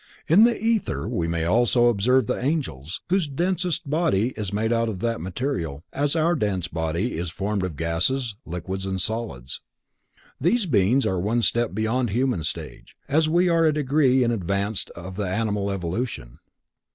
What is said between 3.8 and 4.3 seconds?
body